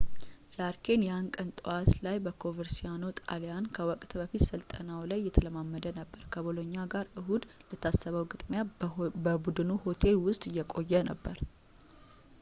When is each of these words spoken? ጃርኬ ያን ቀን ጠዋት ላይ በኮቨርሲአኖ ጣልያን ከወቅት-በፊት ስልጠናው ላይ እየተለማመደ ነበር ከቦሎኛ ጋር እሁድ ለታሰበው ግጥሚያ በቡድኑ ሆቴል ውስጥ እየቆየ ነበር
ጃርኬ 0.53 0.85
ያን 1.07 1.25
ቀን 1.33 1.49
ጠዋት 1.59 1.89
ላይ 2.05 2.15
በኮቨርሲአኖ 2.25 3.03
ጣልያን 3.19 3.65
ከወቅት-በፊት 3.75 4.43
ስልጠናው 4.49 5.01
ላይ 5.09 5.19
እየተለማመደ 5.21 5.85
ነበር 5.99 6.23
ከቦሎኛ 6.35 6.73
ጋር 6.93 7.05
እሁድ 7.21 7.45
ለታሰበው 7.73 8.25
ግጥሚያ 8.35 8.61
በቡድኑ 9.27 9.69
ሆቴል 9.85 10.17
ውስጥ 10.29 10.43
እየቆየ 10.53 11.03
ነበር 11.11 11.37